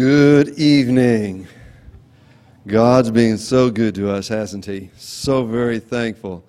[0.00, 1.46] Good evening.
[2.66, 4.88] God's being so good to us, hasn't He?
[4.96, 6.42] So very thankful.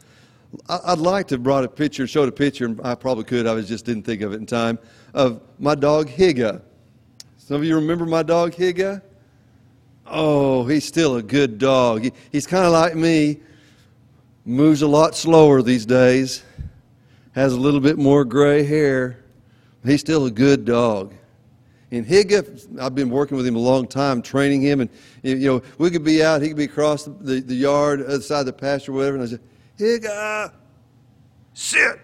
[0.69, 3.59] I'd like to have brought a picture, showed a picture, and I probably could, I
[3.59, 4.79] just didn't think of it in time,
[5.13, 6.61] of my dog Higa.
[7.35, 9.01] Some of you remember my dog Higa?
[10.07, 12.03] Oh, he's still a good dog.
[12.03, 13.41] He, he's kind of like me,
[14.45, 16.41] moves a lot slower these days,
[17.33, 19.25] has a little bit more gray hair.
[19.83, 21.15] He's still a good dog.
[21.91, 24.79] And Higa, I've been working with him a long time, training him.
[24.79, 24.89] And,
[25.23, 28.41] you know, we could be out, he could be across the, the, yard, other side
[28.41, 29.17] of the pasture, whatever.
[29.17, 29.41] And I said,
[29.77, 30.53] Higa,
[31.53, 31.99] sit.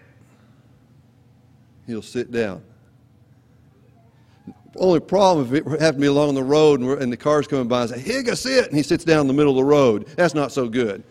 [1.86, 2.62] He'll sit down.
[4.76, 7.66] Only problem if it happened to be along the road and, and the car's coming
[7.66, 8.66] by and say, Higa, sit.
[8.66, 10.06] And he sits down in the middle of the road.
[10.16, 11.02] That's not so good.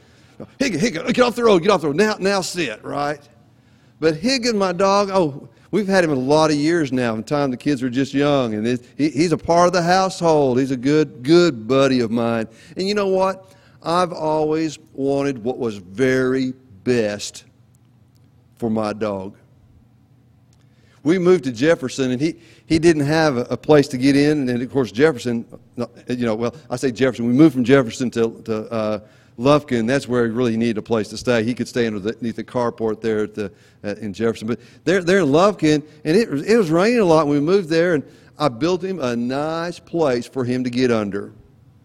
[0.59, 1.95] Higa, Higa, get off the road, get off the road.
[1.95, 3.19] Now, now sit, right?
[3.99, 7.51] But Higa, my dog, oh, We've had him a lot of years now, the time
[7.51, 10.57] the kids were just young, and it, he, he's a part of the household.
[10.57, 12.47] He's a good, good buddy of mine.
[12.75, 13.53] And you know what?
[13.83, 17.43] I've always wanted what was very best
[18.55, 19.37] for my dog.
[21.03, 24.49] We moved to Jefferson, and he, he didn't have a, a place to get in.
[24.49, 25.45] And of course, Jefferson,
[26.07, 27.27] you know, well, I say Jefferson.
[27.27, 28.99] We moved from Jefferson to, to uh,
[29.37, 31.43] Lufkin, that's where he really needed a place to stay.
[31.43, 33.51] He could stay underneath the carport there at the,
[33.83, 34.47] in Jefferson.
[34.47, 37.69] But they're, they're in Lufkin, and it, it was raining a lot when we moved
[37.69, 38.03] there, and
[38.39, 41.33] I built him a nice place for him to get under.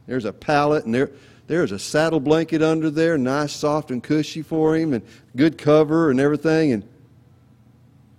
[0.06, 1.10] There's a pallet, and there,
[1.46, 5.02] there's a saddle blanket under there, nice, soft, and cushy for him, and
[5.36, 6.72] good cover and everything.
[6.72, 6.88] And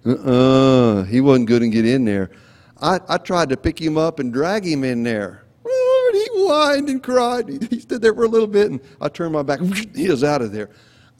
[0.05, 2.29] uh-uh, he wasn't good and get in there.
[2.79, 5.42] I, I tried to pick him up and drag him in there
[6.47, 7.49] whined and cried.
[7.69, 9.59] He stood there for a little bit, and I turned my back.
[9.95, 10.69] He was out of there.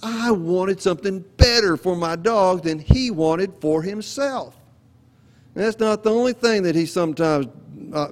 [0.02, 4.58] I wanted something better for my dog than he wanted for himself.
[5.56, 7.47] And that's not the only thing that he sometimes.
[7.94, 8.09] Uh,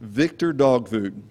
[0.00, 1.22] Victor dog food.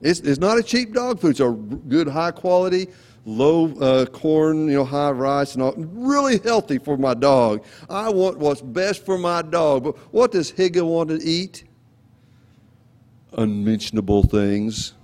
[0.00, 1.32] It's, it's not a cheap dog food.
[1.32, 2.88] It's a good, high quality,
[3.24, 5.74] low uh, corn, you know, high rice, and all.
[5.76, 7.64] Really healthy for my dog.
[7.88, 9.84] I want what's best for my dog.
[9.84, 11.64] But what does Higa want to eat?
[13.36, 14.94] Unmentionable things.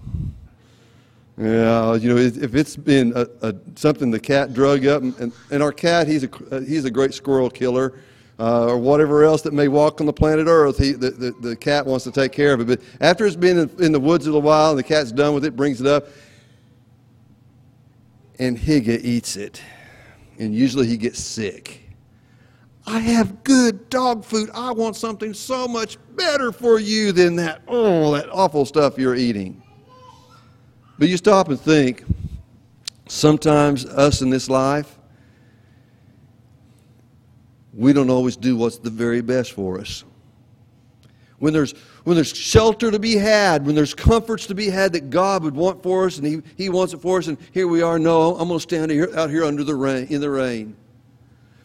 [1.38, 5.62] Yeah, you know, if it's been a, a, something the cat drug up, and, and
[5.62, 7.94] our cat, he's a, he's a great squirrel killer,
[8.38, 11.56] uh, or whatever else that may walk on the planet Earth, he, the, the, the
[11.56, 12.66] cat wants to take care of it.
[12.66, 15.44] But after it's been in, the woods a little while and the cat's done with
[15.44, 16.08] it, brings it up,
[18.38, 19.62] and Higa eats it.
[20.38, 21.89] And usually he gets sick.
[22.90, 24.50] I have good dog food.
[24.52, 29.14] I want something so much better for you than that, oh, that awful stuff you're
[29.14, 29.62] eating.
[30.98, 32.04] But you stop and think
[33.06, 34.98] sometimes us in this life,
[37.72, 40.02] we don't always do what's the very best for us.
[41.38, 41.72] When there's,
[42.02, 45.54] when there's shelter to be had, when there's comforts to be had that God would
[45.54, 48.32] want for us and He, he wants it for us, and here we are, no,
[48.32, 50.76] I'm going to stand here, out here under the rain, in the rain.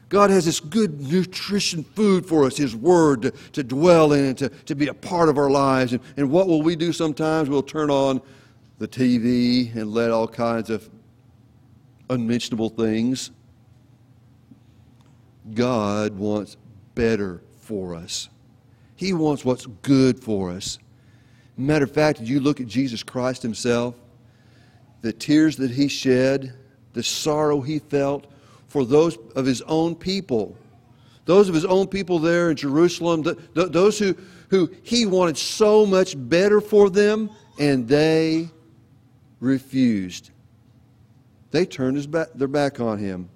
[0.09, 4.38] God has this good nutrition food for us, His Word, to, to dwell in and
[4.38, 5.93] to, to be a part of our lives.
[5.93, 7.49] And, and what will we do sometimes?
[7.49, 8.21] We'll turn on
[8.77, 10.89] the TV and let all kinds of
[12.09, 13.31] unmentionable things.
[15.53, 16.57] God wants
[16.93, 18.29] better for us.
[18.95, 20.79] He wants what's good for us.
[21.57, 23.95] Matter of fact, you look at Jesus Christ Himself?
[25.01, 26.53] The tears that He shed,
[26.93, 28.27] the sorrow He felt,
[28.67, 30.57] for those of his own people.
[31.25, 34.15] Those of his own people there in Jerusalem, those who,
[34.49, 38.49] who he wanted so much better for them, and they
[39.39, 40.31] refused.
[41.51, 43.29] They turned back, their back on him.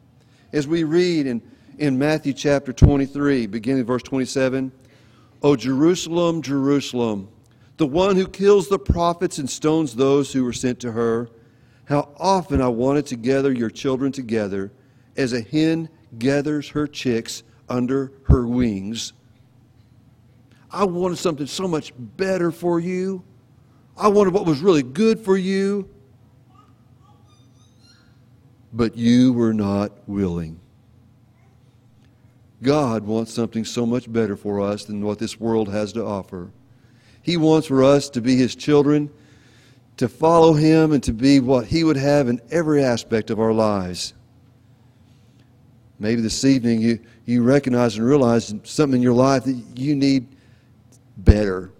[0.54, 1.42] As we read in,
[1.78, 4.72] in Matthew chapter 23, beginning verse 27,
[5.42, 7.30] O Jerusalem, Jerusalem,
[7.78, 11.30] the one who kills the prophets and stones those who were sent to her,
[11.86, 14.72] how often I wanted to gather your children together
[15.20, 19.12] as a hen gathers her chicks under her wings.
[20.72, 23.24] I wanted something so much better for you.
[23.98, 25.90] I wanted what was really good for you.
[28.72, 30.60] But you were not willing.
[32.64, 36.52] God wants something so much better for us than what this world has to offer.
[37.22, 39.10] He wants for us to be His children,
[39.98, 43.54] to follow Him, and to be what He would have in every aspect of our
[43.54, 44.14] lives.
[46.00, 50.28] Maybe this evening you, you recognize and realize something in your life that you need
[51.18, 51.72] better.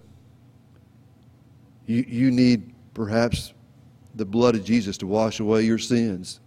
[1.86, 3.54] You, you need perhaps
[4.16, 6.42] the blood of Jesus to wash away your sins.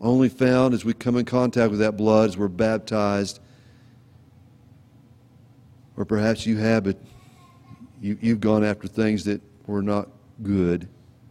[0.00, 3.40] Only found as we come in contact with that blood as we're baptized.
[5.98, 6.98] Or perhaps you have it,
[8.00, 10.08] you, you've gone after things that were not
[10.42, 10.88] good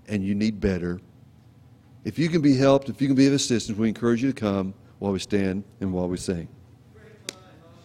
[0.07, 1.01] and you need better.
[2.06, 4.39] If you can be helped, if you can be of assistance, we encourage you to
[4.39, 6.48] come while we stand and while we sing.